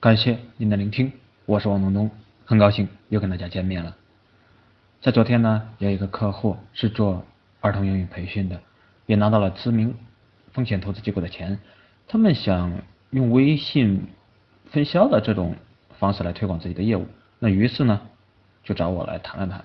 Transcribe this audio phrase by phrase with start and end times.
[0.00, 1.10] 感谢您的聆听，
[1.44, 2.08] 我是王东东，
[2.44, 3.96] 很高兴又跟大家见面了。
[5.00, 7.24] 在昨天呢，有一个客户是做
[7.58, 8.60] 儿童英语培训的，
[9.06, 9.92] 也拿到了知名
[10.52, 11.58] 风险投资机构的钱，
[12.06, 12.80] 他们想
[13.10, 14.06] 用微信
[14.70, 15.56] 分销的这种
[15.98, 17.04] 方式来推广自己的业务，
[17.40, 18.00] 那于是呢
[18.62, 19.64] 就找我来谈了谈。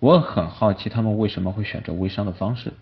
[0.00, 2.72] 我很好奇他们为什么会选择微商的方式，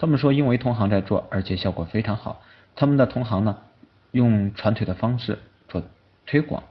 [0.00, 2.42] 他们说因为同行在做，而且效果非常好。
[2.74, 3.56] 他们的同行呢
[4.10, 5.38] 用传腿的方式
[6.28, 6.62] 推广，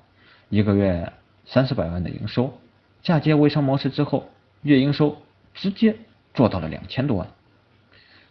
[0.50, 1.12] 一个月
[1.46, 2.58] 三四百万的营收，
[3.02, 4.30] 嫁接微商模式之后。
[4.64, 5.22] 月营收
[5.54, 5.96] 直接
[6.34, 7.28] 做到了两千多万。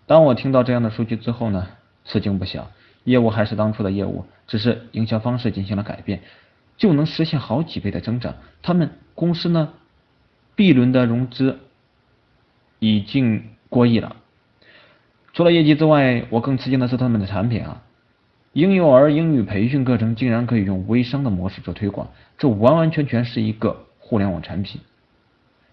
[0.07, 1.69] 当我听到这样的数据之后呢，
[2.05, 2.71] 吃惊不小。
[3.05, 6.21] 业务还是当初的业务，只是营销方式进行了改变，
[6.77, 8.35] 就能实现好几倍的增长。
[8.63, 9.73] 他们公司呢
[10.57, 11.61] ，B 轮的融资
[12.81, 14.17] 已经过亿了。
[15.33, 17.83] 除了业绩之外，我更吃惊的是他们的产品啊！
[18.57, 24.81] 婴幼儿英语培训课程竟然可以用微商的模式做推广，这完完全全是一个互联网产品。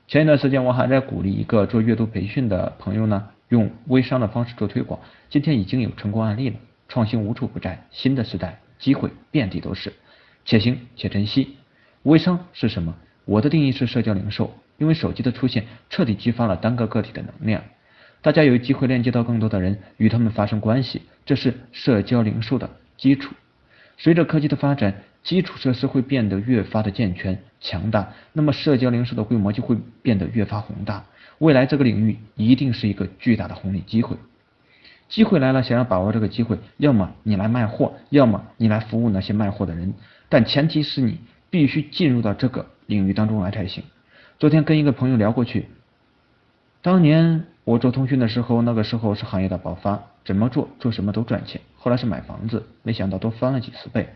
[0.05, 4.99] 前一段时间，我还在鼓励一个做阅读培训的朋友呢，用微商的方式做推广。
[5.29, 6.57] 今天已经有成功案例了。
[6.89, 9.93] 创新无处不在，新的时代机会遍地都是，
[10.43, 11.55] 且行且珍惜。
[12.01, 12.93] 微商是什么？
[13.23, 17.63] 我的定义是社交零售，因为手机的出现彻底激发了单个个体的能量，
[18.21, 23.33] 大家有机会链接到更多的人，与他们发生关系，这是社交零售的基础。
[23.97, 24.93] 随着科技的发展。
[25.23, 31.05] 基础设施会变得越发的健全强大，那么社交零售的规模就会变得越发宏大。
[31.37, 34.17] 未来这个领域一定是一个巨大的红利机会。
[35.07, 39.93] 机会来了，想要把握这个机会，要么你来卖货，要么你来服务那些卖货的人。
[40.27, 43.81] 但前提是你必须进入到这个领域当中来才行。
[44.39, 45.67] 昨天跟一个朋友聊过去，
[46.81, 51.61] 当年我做通讯的时候，那个时候是行业的爆发，怎么做做什么都赚钱。
[51.77, 54.09] 后来是买房子，没想到都翻了几十倍。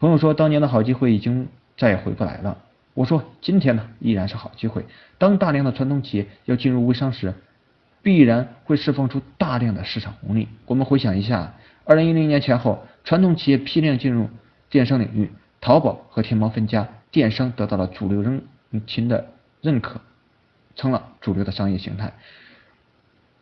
[0.00, 2.58] 朋友说，当年的好机会已经再也回不来了。
[2.94, 4.84] 我说，今天呢依然是好机会。
[5.18, 7.34] 当大量的传统企业要进入微商时，
[8.02, 10.48] 必然会释放出大量的市场红利。
[10.66, 11.54] 我们回想一下，
[11.84, 14.28] 二零一零年前后，传统企业批量进入
[14.68, 15.30] 电商领域，
[15.60, 18.42] 淘宝和天猫分家，电商得到了主流人
[18.86, 19.28] 群的
[19.60, 20.00] 认可，
[20.74, 22.12] 成了主流的商业形态。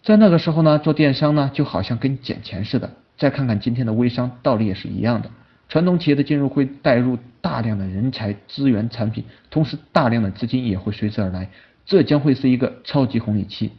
[0.07, 2.89] 在那个时候呢，做电商呢就好像跟捡钱似的。
[3.19, 5.29] 再看看今天的微商，道理也是一样的。
[5.69, 11.51] 传统企业的进入会带入大量的人才、资源、产品，同时大量的资金也会随之而来，
[11.87, 13.73] 这将会是一个超级红利期。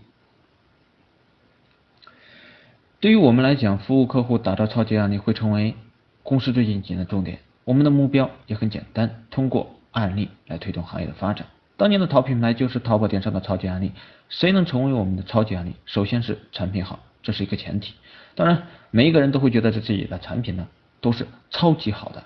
[3.00, 5.76] 对于我们来讲，服务客户、打造超级案例会成为
[6.24, 7.40] 公司最近几年的重点。
[7.64, 11.48] 我们的目标也很简单，通过案例来推动行业的发展。
[11.78, 13.94] 当年的淘品牌就是淘宝电商的超级案例，
[14.28, 15.76] 谁能成为我们的超级案例？
[15.86, 17.94] 首先是产品好，这是一个前提。
[18.36, 20.68] 当然，每一个人都会觉得这自己的产品呢。
[21.00, 22.24] 都是超级好的，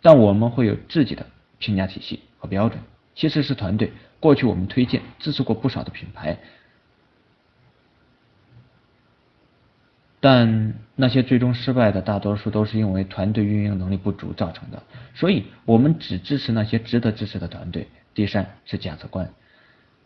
[0.00, 1.26] 但我们会有自己的
[1.58, 2.80] 评价体系和标准。
[3.16, 6.38] 其实是团队，过去我们推荐支持过不少的品牌，
[10.20, 14.82] 但那些最终失败的大多数都是因为团队运营能力不足造成的。
[15.14, 17.88] 所以我们只支持那些值得支持的团队。
[18.14, 19.30] 第三是价值观，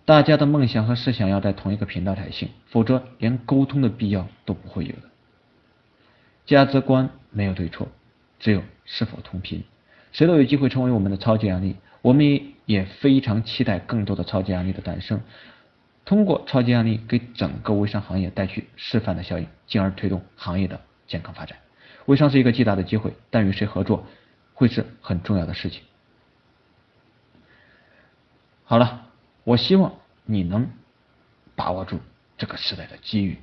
[0.04, 5.03] 大家的梦想和思想要在同一个频道才行，否则连沟通的必要都不会有的。
[6.44, 7.87] 价值观没有对错，
[8.41, 9.62] 只有是否同频。
[10.10, 15.20] 谁都有机会成为我们的超级案例，我们也非常期待更多的超级案例的诞生。
[16.05, 21.59] 通过超级案例给整个微商行业带去示范的效应，进而推动行业的健康发展。
[22.06, 24.05] 微商是一个巨大的机会，但与谁合作
[24.55, 25.83] 会是很重要的事情。
[28.65, 29.06] 好了，
[29.44, 29.94] 我希望
[30.25, 30.69] 你能
[31.55, 32.00] 把握住
[32.37, 33.38] 这个时代的机遇。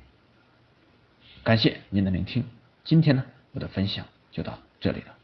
[1.42, 2.44] 感谢您的聆听。
[2.84, 5.17] 今天呢，我的分享就到这里了。